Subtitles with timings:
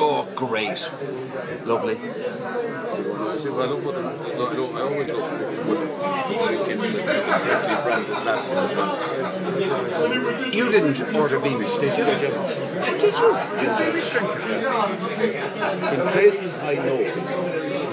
[0.00, 0.78] Oh, great.
[1.66, 1.96] Lovely.
[1.96, 2.02] I
[4.80, 5.08] always
[10.54, 12.04] you didn't order Beamish, did you?
[12.04, 13.28] Did you?
[13.58, 14.38] You Beamish drinker?
[15.94, 16.98] In places I know,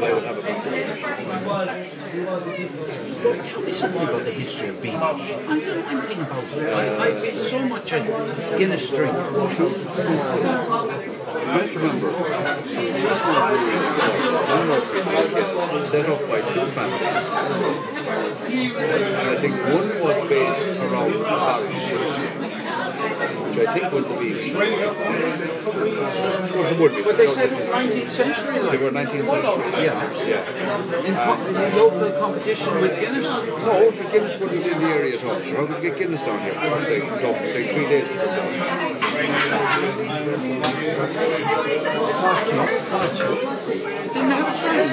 [0.05, 4.99] I would have a branded Tell me something about the history of Beamish.
[4.99, 6.73] I'm, I'm thinking about it.
[6.73, 7.99] I, I've been so much a
[8.57, 9.13] Guinness drink.
[11.45, 12.29] Might remember, Cork,
[15.83, 17.25] set up by two families.
[18.77, 22.44] And I think one was based around the Paris,
[23.55, 24.53] which I think was the Beamish.
[24.53, 27.01] Of course it would be.
[27.03, 29.83] But they said 19th century, They were 19th century.
[29.83, 29.95] Yeah.
[30.25, 31.05] Yeah.
[31.05, 33.25] In, co- in local competition with Guinness.
[33.25, 35.35] No, sure, Guinness would be in the area at all.
[35.39, 36.51] Sure, how could you get Guinness down here?
[36.55, 39.55] It would take, no, it would take three days to come down.
[42.95, 44.89] Didn't have a train.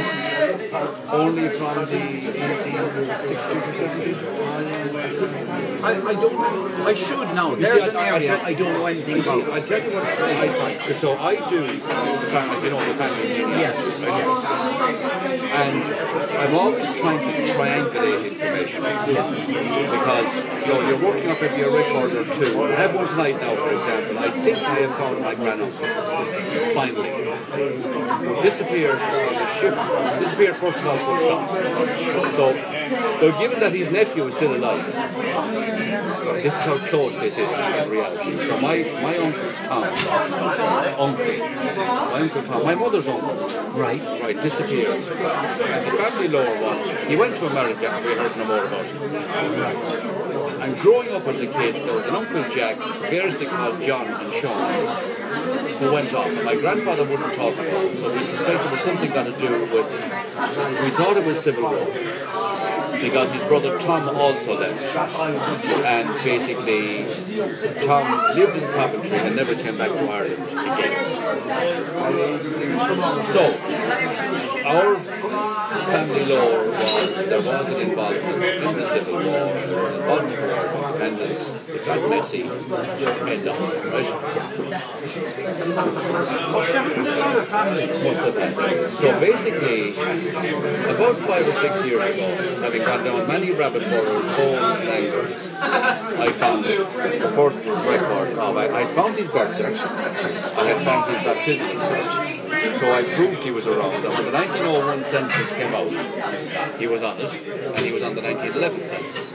[1.13, 2.01] Only from the
[2.33, 5.52] 1860s or 70s.
[5.53, 6.37] I, I don't.
[6.83, 7.55] I should know.
[7.57, 9.53] see, There's I- an I- I area tell- I don't know anything You see, about.
[9.53, 11.01] I tell you what I find.
[11.01, 11.79] So I do, the
[12.33, 13.45] family, you know, the family
[14.07, 14.27] right?
[15.53, 15.77] And
[16.43, 20.31] I'm always trying to triangulate information because
[20.67, 22.63] you know you're working up a record or two.
[22.65, 24.19] I have one tonight now, for example.
[24.19, 25.87] I think I have found my granduncle
[26.75, 27.11] finally.
[28.43, 29.75] Disappeared on the ship.
[30.21, 31.51] Disappeared first of all full stop.
[32.37, 32.82] So,
[33.21, 34.85] so given that his nephew is still alive,
[36.43, 38.39] this is how close this is in reality.
[38.47, 43.37] So my, my uncle's Tom, uncle, my uncle Tom, my mother's uncle,
[43.73, 44.03] Right.
[44.21, 44.97] right, disappeared.
[44.97, 48.85] And the family lore was he went to America and we heard no more about
[48.87, 49.03] him.
[50.63, 52.77] And growing up as a kid, there was an Uncle Jack,
[53.11, 54.87] variously called John and Sean,
[55.79, 56.27] who went off.
[56.27, 59.33] And my grandfather wouldn't talk about him, so we suspected it was something got to
[59.41, 59.91] do with,
[60.85, 62.72] we thought it was Civil War
[63.03, 64.81] because his brother Tom also left.
[65.85, 67.05] And basically,
[67.85, 70.93] Tom lived in Coventry and never came back to Ireland again.
[73.33, 73.43] So,
[74.65, 80.82] our family lore was there was an involvement in the Civil War, involvement in our
[81.03, 81.49] independence,
[81.89, 81.97] uh,
[83.43, 83.57] them.
[88.91, 89.93] So basically,
[90.95, 94.25] about five or six years ago, having gone down many rabbit burrows,
[94.81, 96.77] and angles, I found the
[97.35, 102.79] first record of, I, I found his birth certificate, I had found his baptismal cert.
[102.79, 104.03] So I proved he was around.
[104.03, 108.23] When the 1901 census came out, he was on it, and he was on the
[108.23, 109.33] 1911 census.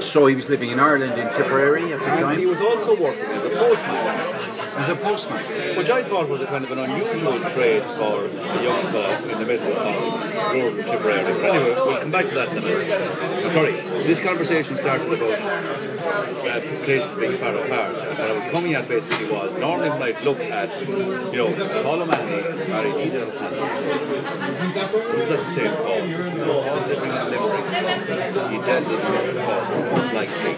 [0.00, 3.24] So he was living in Ireland in Tipperary at the And he was also working
[3.24, 4.37] as a postman.
[4.78, 5.44] As a postman.
[5.76, 9.38] Which I thought was a kind of an unusual trade for a young fella in
[9.38, 11.24] the middle of rural Tipperary.
[11.24, 13.52] But anyway, we'll come back to that in a minute.
[13.52, 13.72] Sorry,
[14.06, 17.96] this conversation started about uh, places being far apart.
[17.96, 21.82] And what I was coming at basically was, normally when I look at, you know,
[21.82, 23.28] Paul O'Mahony married Hansen.
[23.28, 26.02] It was at the same Paul.
[26.88, 27.66] Living in Limerick.
[28.50, 29.26] He died in Cork,
[29.98, 30.54] unlikely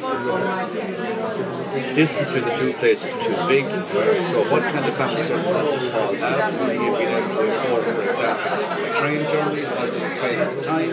[1.94, 3.64] distance between the two places is too big.
[3.90, 6.54] So what kind of family circumstances Paul have?
[6.54, 8.50] Have been able to afford, for example,
[8.80, 9.62] a train journey?
[9.62, 9.72] A
[10.18, 10.90] train at time?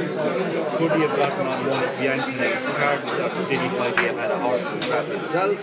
[0.78, 4.32] Could he have gotten on one of Bianconi's carts or did he might have had
[4.32, 5.58] a horse and trap himself?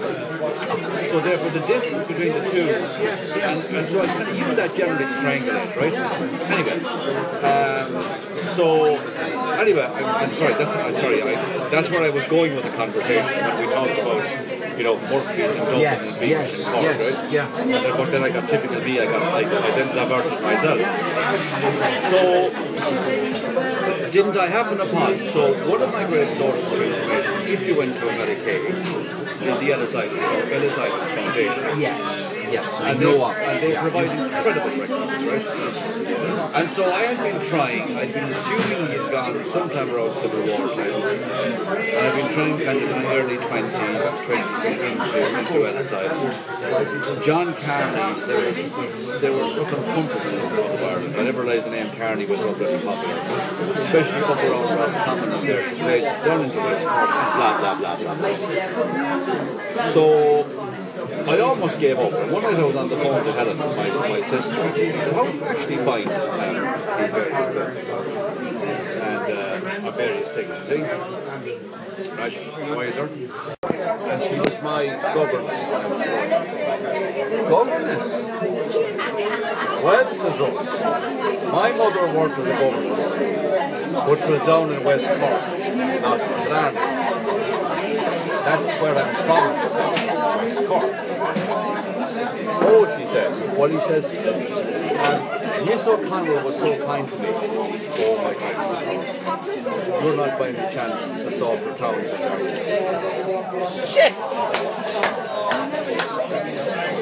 [1.10, 4.74] So therefore the distance between the two and, and so I kind of use that
[4.74, 5.94] generally to triangulate, right?
[6.50, 6.78] Anyway.
[7.44, 8.96] Um, so
[9.58, 12.70] anyway, I'm, I'm sorry, that's I'm sorry, I, that's where I was going with the
[12.70, 16.64] conversation when we talked about, you know, Murphy's and Dublin Yes, and Beach yes, and
[16.64, 17.32] Cork, yes, right?
[17.32, 17.58] yeah.
[17.60, 20.42] And then, of course, then I got typical me, I got I, I then diverted
[20.42, 20.78] myself.
[22.10, 22.20] So
[24.10, 25.18] didn't I happen upon?
[25.34, 29.72] So one of my great sources of information, if you went to America, is the
[29.72, 30.18] Ellis Island,
[30.52, 31.80] Ellis Island Foundation.
[31.80, 32.23] Yes.
[32.54, 32.80] Yes.
[32.80, 33.82] I And know of and they yeah.
[33.82, 35.46] provide incredible records, right?
[36.54, 40.38] And so I had been trying, I'd been assuming he had gone sometime around Civil
[40.46, 43.74] War time, and I've been trying kind of in the early 20s,
[44.22, 45.66] 20s into, into
[45.98, 47.24] Island.
[47.24, 48.54] John Carney's, there was,
[49.20, 51.16] there were fucking hundreds in the of Ireland.
[51.16, 53.18] I never realised the name Carney was very popular,
[53.82, 57.96] especially up around Roscommon and there, his place down into West Cork, blah, blah, blah,
[57.96, 58.36] blah, blah.
[59.90, 60.44] So
[61.04, 62.12] I almost gave up.
[62.30, 64.82] One night I was on the phone to Helen, my, my sister, how do
[65.36, 66.56] you actually find um?
[69.04, 70.82] And uh, various things, see?
[72.14, 72.34] Right,
[72.76, 73.08] wiser.
[73.74, 75.62] And she was my governess.
[77.48, 78.06] Governess.
[79.84, 80.54] Well, says Rose,
[81.52, 83.10] my mother worked as a governess,
[83.92, 86.74] but was down in West Cork, not in
[88.44, 90.03] That's where I'm from,
[90.66, 90.90] Cork.
[92.66, 93.30] Oh, she said.
[93.56, 94.04] What he says,
[95.64, 97.28] Miss O'Connell was so kind to me.
[97.30, 100.04] Oh my God.
[100.04, 100.94] You're not by any chance
[101.24, 101.94] the Salford Town
[103.86, 104.12] Shit!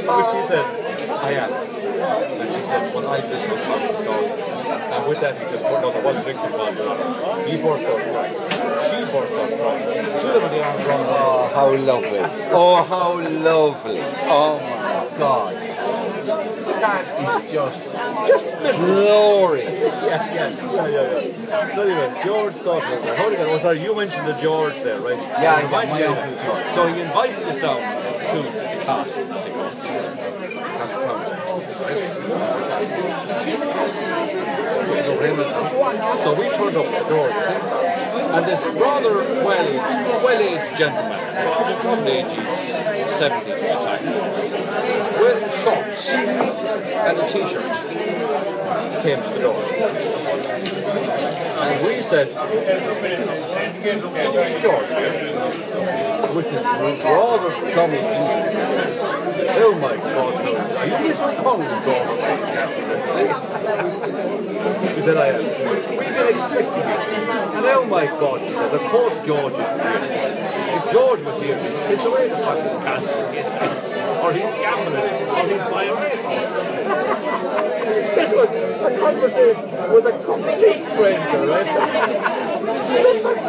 [0.03, 0.65] Which she said,
[1.11, 1.53] I am.
[2.41, 4.62] And she said, well, I just look up the.
[4.93, 6.77] And with that, he just put, was a victory bond.
[7.49, 8.35] He burst out crying.
[8.35, 10.21] She burst out crying.
[10.21, 11.07] Two of the arms around.
[11.09, 12.21] Oh, how lovely.
[12.53, 14.01] Oh, how lovely.
[14.01, 15.55] Oh my God.
[16.83, 17.05] That
[17.45, 17.85] is just,
[18.27, 18.47] Just
[18.77, 19.65] glory.
[19.65, 21.75] Yeah, yeah, yeah, yeah, yeah.
[21.75, 25.19] So anyway, George Sutherland, the Holy God, oh sorry, you mentioned the George there, right?
[25.19, 26.75] Yeah, I invited down.
[26.75, 27.81] So he invited us down
[28.31, 28.51] to the
[28.85, 29.42] castle, as they call it.
[29.42, 29.42] Castle
[35.23, 37.55] So we turned up the door, you see?
[38.35, 39.15] And this rather
[39.45, 39.73] well,
[40.25, 42.59] well-aged gentleman, probably ages
[43.19, 44.05] 70 at the time,
[45.21, 47.71] wearing shorts and a t-shirt,
[49.03, 50.52] came to the door.
[52.13, 52.29] Said,
[54.61, 54.91] George?
[56.37, 58.01] With this rather chummy
[59.65, 60.33] Oh my God,
[61.03, 62.17] Miss O'Connell's daughter?
[64.95, 65.39] She said, I am.
[65.89, 66.97] We've been expecting you.
[67.57, 70.05] And oh my God, she said, of course George is here.
[70.77, 73.25] If George was here, it's away the fucking castle.
[74.23, 75.01] Or he's gambling,
[75.33, 76.72] or he's buying racehorses.
[76.93, 81.67] This was a conversation with a complete stranger, right?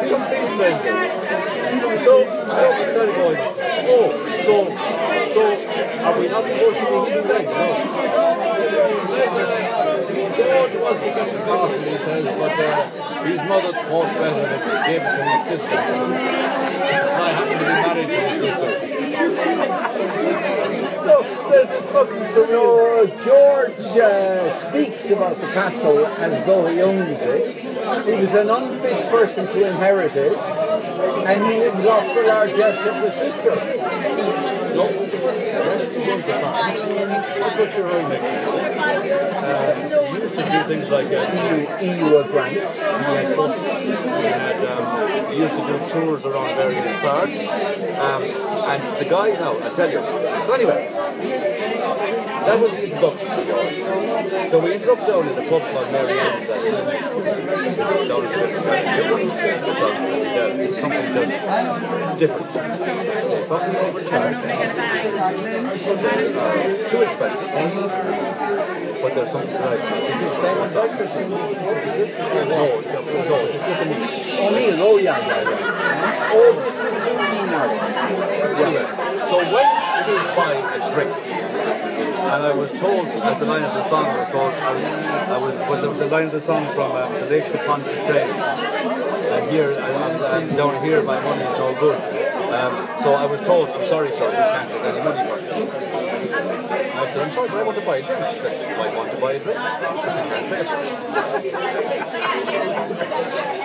[0.10, 0.96] complete stranger.
[2.04, 2.26] So, I
[2.62, 3.40] don't think that going,
[3.92, 4.08] oh,
[4.44, 4.56] so,
[5.34, 5.42] so,
[6.04, 7.50] are we not supposed to be eating legs?
[7.50, 7.54] No.
[10.34, 15.04] George was the castle, he says, but uh, his mother thought better that he gave
[15.04, 15.78] to his sister.
[17.14, 18.70] I happen to be married to his sister.
[21.54, 22.84] There's this fucking surreal.
[22.94, 27.58] So George uh, speaks about the castle as though he owns it.
[27.58, 32.96] He was an unfit person to inherit it, and he lives off the largesse of
[33.04, 33.54] the sister.
[34.74, 36.78] No, that's the one to find.
[37.38, 38.54] That's what you're right next to.
[39.44, 41.22] Uh, he used to do things like uh,
[41.52, 42.74] EU, EU grants.
[42.74, 44.00] He had buses.
[44.02, 47.38] He had um, used to do tours around various parts.
[48.00, 50.00] Um, and the guy now, I tell you.
[50.48, 51.03] So anyway,
[52.46, 54.50] that was the introduction.
[54.50, 58.14] So we ended up down in a pub called Mary Ann's the
[61.50, 62.56] uh, different.
[63.84, 64.40] Overcharged.
[66.34, 67.50] Uh, too expensive.
[69.02, 69.14] But.
[71.94, 72.12] Is?
[72.34, 73.00] No, no,
[73.54, 73.84] just.
[74.40, 74.50] Oh,
[74.80, 76.32] oh yeah, yeah, yeah.
[76.34, 76.76] Oh, this
[77.52, 77.68] now.
[78.64, 78.88] Anyway,
[79.30, 79.68] so when
[80.10, 81.12] is by a drink,
[82.34, 85.56] and I was told that the line of the song, I was told, I was,
[85.56, 89.52] I was the line of the song from um, the Lakes upon the train, and
[89.52, 92.00] here, and, down here, my money is no good.
[92.54, 95.44] Um, so I was told, I'm sorry, sir, we can't take any money for it.
[96.96, 98.20] I said, I'm sorry, but I want to buy a drink.
[98.42, 100.64] Said, "You might want to buy a drink, but you can't pay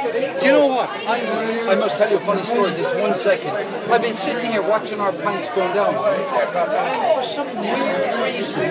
[0.02, 0.27] for it.
[0.38, 0.88] Do you know what?
[0.88, 2.70] I, I must tell you a funny story.
[2.70, 3.50] This one second.
[3.90, 5.94] I've been sitting here watching our pints going down.
[5.94, 8.62] And for some weird reason,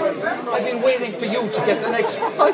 [0.47, 2.33] I've been waiting for you to get the next one.
[2.39, 2.51] I,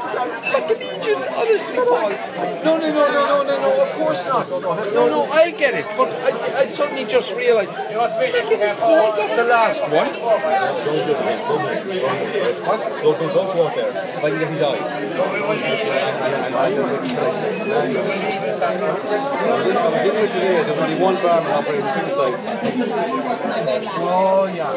[0.58, 1.76] I can eat you, honestly.
[1.76, 4.50] No, no, no, no, no, no, no, of course not.
[4.50, 5.86] No, no, I get it.
[5.96, 7.94] But I, I suddenly just realized, I
[9.36, 10.14] the last one.
[13.04, 13.28] Don't do
[14.30, 14.40] do
[16.54, 16.70] I
[20.28, 21.16] today, there's only one
[21.48, 22.04] operating two.
[24.06, 24.74] Oh, yeah.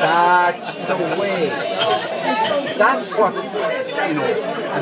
[0.00, 1.40] That's the way.
[2.76, 4.24] That's what, you know,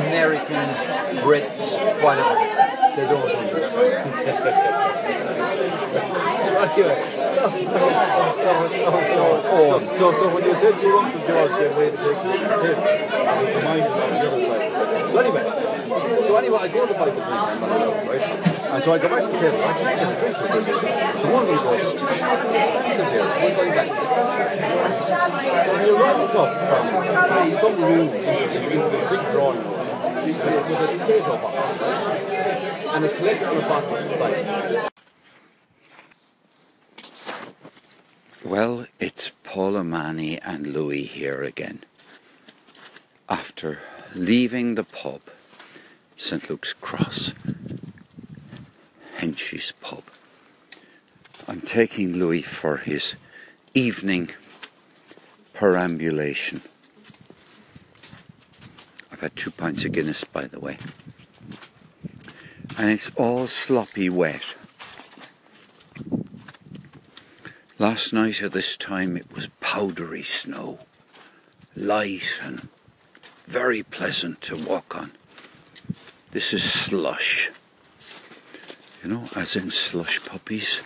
[0.07, 0.77] Americans,
[1.21, 2.35] Brits, whatever,
[2.97, 3.52] they don't understand.
[9.55, 12.79] Oh, so, so when you said you want to George, then wait a second.
[13.57, 14.39] Remind you the other.
[15.11, 15.43] So anyway,
[16.27, 18.23] so anyway, I go to buy the right?
[18.73, 20.81] And so I go back to the table, I just get a drink with this.
[21.21, 23.89] So one of them goes, it's expensive here, we're going back.
[25.67, 26.51] So he runs up
[27.29, 29.83] from some room into the, big drawing room.
[30.23, 34.21] with a potato box, and a collection of bottles.
[34.21, 34.93] Like,
[38.45, 41.85] Well, it's Paul O'Mahony and Louis here again.
[43.29, 43.79] After
[44.15, 45.23] leaving the pub,
[46.17, 47.33] St Luke's Cross,
[49.17, 50.03] Henchy's pub,
[51.49, 53.15] I'm taking Louis for his
[53.75, 54.31] evening
[55.55, 56.61] perambulation.
[59.11, 60.77] I've had two pints of Guinness, by the way.
[62.79, 64.55] And it's all sloppy wet.
[67.79, 70.79] Last night at this time it was powdery snow,
[71.75, 72.69] light and
[73.47, 75.13] very pleasant to walk on.
[76.31, 77.51] This is slush.
[79.03, 80.83] You know, as in slush puppies.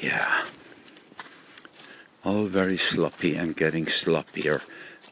[0.00, 0.42] Yeah.
[2.24, 4.62] All very sloppy and getting sloppier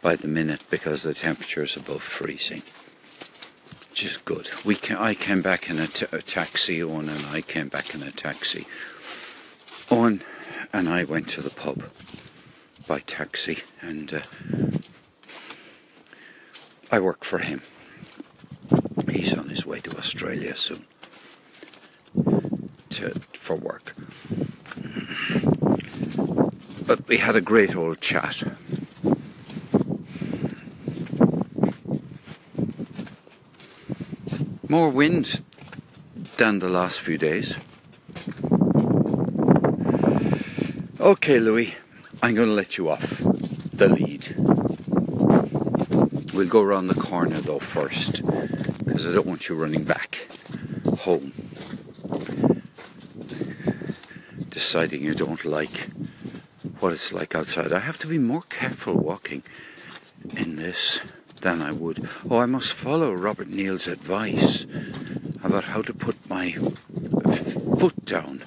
[0.00, 2.62] by the minute because the temperature is above freezing.
[3.96, 4.50] Which is good.
[4.62, 8.10] We ca I came back in a, taxi, Owen and I came back in a
[8.10, 8.66] taxi.
[9.90, 10.22] Owen
[10.70, 11.82] and I went to the pub
[12.86, 14.20] by taxi, and uh,
[16.92, 17.62] I work for him.
[19.10, 20.84] He's on his way to Australia soon
[22.90, 23.94] to, for work.
[26.86, 28.42] But we had a great old chat.
[34.68, 35.42] More wind
[36.38, 37.56] than the last few days.
[41.00, 41.76] Okay, Louis,
[42.20, 43.20] I'm going to let you off
[43.72, 44.34] the lead.
[46.34, 48.26] We'll go around the corner though first,
[48.84, 50.26] because I don't want you running back
[50.98, 51.32] home.
[54.50, 55.88] Deciding you don't like
[56.80, 57.72] what it's like outside.
[57.72, 59.44] I have to be more careful walking
[60.36, 61.00] in this
[61.40, 62.08] than I would.
[62.30, 64.66] Oh, I must follow Robert Neal's advice
[65.42, 68.42] about how to put my foot down.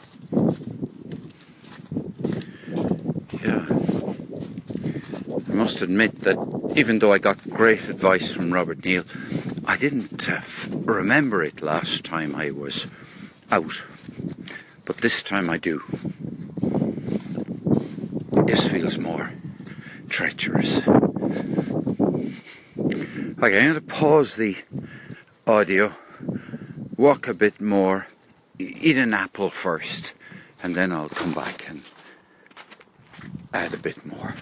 [3.43, 3.65] Yeah.
[5.49, 6.37] I must admit that
[6.75, 9.03] even though I got great advice from Robert Neal,
[9.65, 12.87] I didn't uh, f- remember it last time I was
[13.51, 13.85] out.
[14.85, 15.83] But this time I do.
[18.45, 19.31] This feels more
[20.09, 20.81] treacherous.
[23.41, 24.57] Okay, I'm going to pause the
[25.47, 25.93] audio,
[26.97, 28.07] walk a bit more,
[28.57, 30.13] eat an apple first,
[30.61, 31.83] and then I'll come back and
[33.53, 34.35] add a bit more.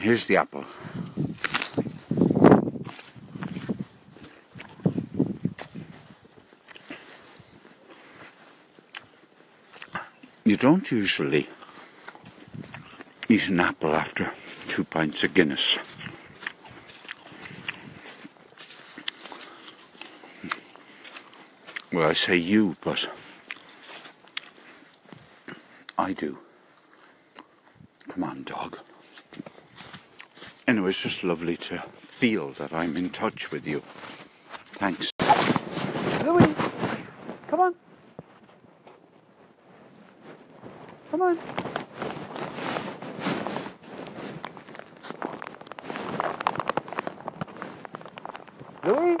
[0.00, 0.64] Here's the apple.
[10.42, 11.50] You don't usually
[13.28, 14.32] eat an apple after
[14.68, 15.78] two pints of Guinness.
[21.92, 23.06] Well, I say you, but
[25.98, 26.38] I do.
[28.08, 28.78] Come on, dog.
[30.70, 33.80] Anyway, it's just lovely to feel that I'm in touch with you.
[34.78, 35.10] Thanks.
[36.24, 36.54] Louis,
[37.48, 37.74] come on.
[41.10, 41.38] Come on.
[48.84, 49.16] Louis?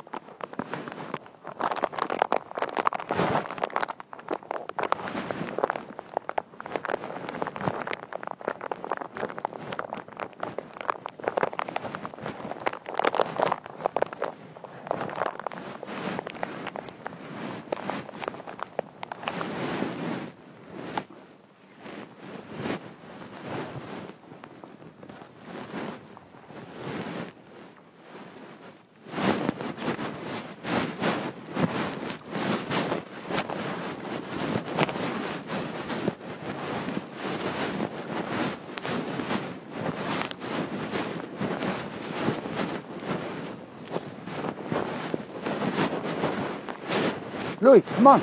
[47.62, 48.22] Louis, come on.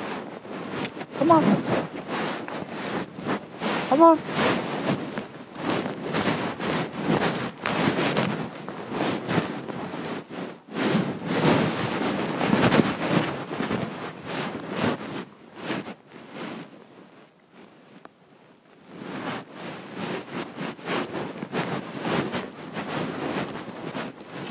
[1.16, 1.44] Come on.
[3.88, 4.18] Come on.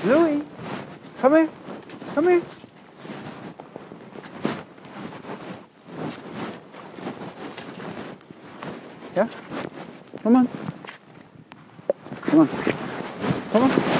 [0.05, 0.41] Louis,
[1.19, 1.49] come here.
[2.15, 2.41] Come here.
[9.17, 9.27] Yeah?
[10.21, 10.47] Come on.
[12.21, 12.49] Come on.
[13.57, 13.97] Come on.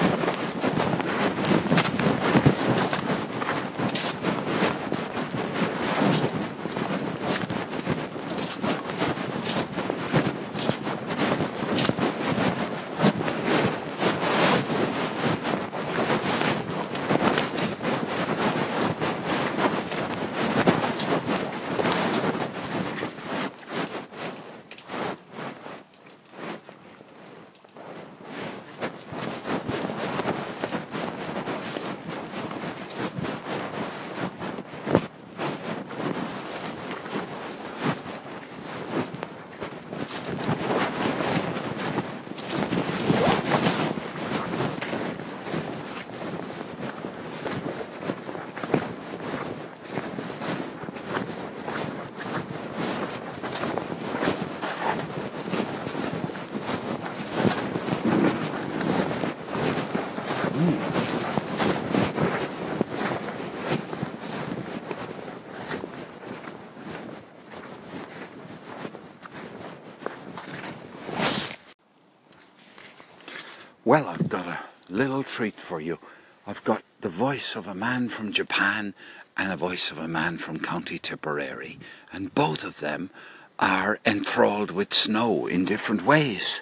[73.88, 74.60] Well, I've got a
[74.98, 76.00] little treat for you.
[76.48, 78.96] I've got the voice of a man from Japan
[79.38, 81.78] and a voice of a man from County Tipperary,
[82.12, 83.12] and both of them
[83.60, 86.62] are enthralled with snow in different ways.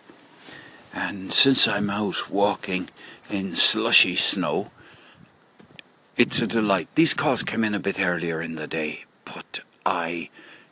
[0.94, 2.90] And since I'm out walking
[3.30, 4.70] in slushy snow,
[6.18, 6.90] it's a delight.
[6.96, 10.30] These calls came in a bit earlier in the day, but I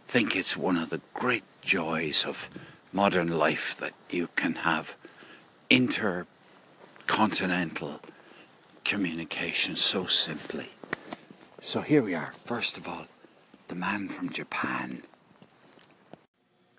[0.07, 2.49] think it's one of the great joys of
[2.91, 4.95] modern life that you can have
[7.03, 7.99] intercontinental
[8.85, 10.69] communication so simply.
[11.61, 12.33] So here we are.
[12.45, 13.07] First of all,
[13.67, 15.03] the man from Japan.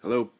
[0.02, 0.30] Hello,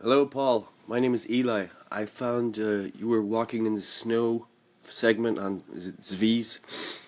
[0.00, 0.68] hello, Paul.
[0.86, 1.66] My name is Eli.
[1.90, 4.46] I found uh, you were walking in the snow
[4.82, 7.00] segment on is Zvi's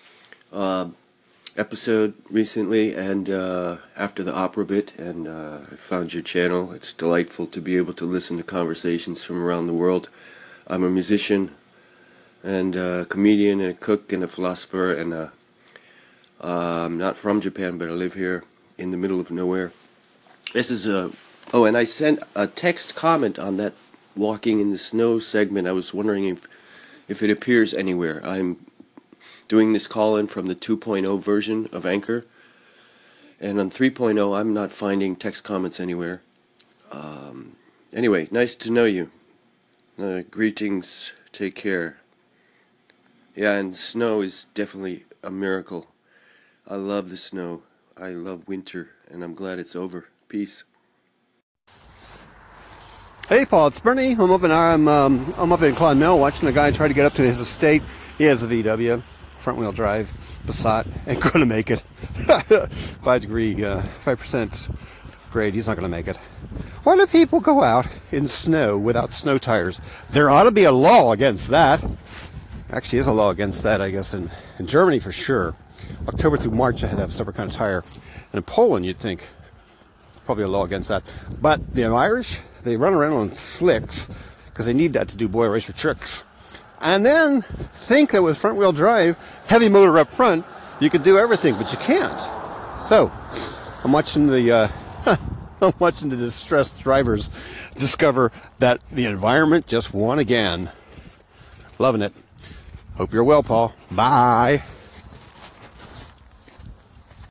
[0.51, 0.87] uh,
[1.57, 6.71] episode recently, and uh, after the opera bit, and uh, I found your channel.
[6.71, 10.09] It's delightful to be able to listen to conversations from around the world.
[10.67, 11.51] I'm a musician
[12.43, 15.27] and a comedian and a cook and a philosopher, and uh,
[16.41, 18.43] I'm not from Japan, but I live here
[18.77, 19.71] in the middle of nowhere.
[20.53, 21.11] This is a
[21.53, 23.73] oh, and I sent a text comment on that
[24.15, 25.67] walking in the snow segment.
[25.67, 26.47] I was wondering if
[27.07, 28.21] if it appears anywhere.
[28.25, 28.65] I'm
[29.47, 32.25] doing this call in from the 2.0 version of Anchor,
[33.39, 36.21] and on 3.0 I'm not finding text comments anywhere.
[36.91, 37.55] Um,
[37.93, 39.11] anyway, nice to know you.
[39.97, 41.13] Uh, greetings.
[41.31, 41.97] Take care.
[43.35, 45.87] Yeah, and snow is definitely a miracle.
[46.67, 47.63] I love the snow.
[47.97, 50.05] I love winter, and I'm glad it's over.
[50.29, 50.63] Peace.
[53.29, 54.11] Hey, Paul, it's Bernie.
[54.11, 57.05] I'm up in I'm um, I'm up in Clonmel watching a guy try to get
[57.05, 57.81] up to his estate.
[58.19, 60.11] He has a VW, front wheel drive,
[60.45, 61.79] Passat, ain't gonna make it.
[63.01, 64.69] five degree, uh, five percent
[65.31, 65.55] grade.
[65.55, 66.17] He's not gonna make it.
[66.83, 69.81] Why do people go out in snow without snow tires?
[70.11, 71.83] There ought to be a law against that.
[72.73, 75.55] Actually is a law against that, I guess, in, in Germany for sure.
[76.07, 77.83] October through March, they had to have a separate kind of tire.
[78.31, 79.27] And in Poland, you'd think
[80.25, 81.13] probably a law against that.
[81.41, 84.09] But the Irish, they run around on slicks
[84.45, 86.23] because they need that to do boy racer tricks.
[86.81, 90.45] And then think that with front wheel drive, heavy motor up front,
[90.79, 92.19] you could do everything, but you can't.
[92.81, 93.11] So,
[93.83, 94.67] I'm watching the uh,
[95.61, 97.29] I'm watching the distressed drivers
[97.75, 100.71] discover that the environment just won again.
[101.79, 102.13] Loving it.
[102.97, 103.73] Hope you're well, Paul.
[103.91, 104.61] Bye.